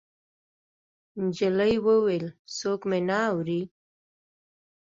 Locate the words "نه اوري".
3.07-3.61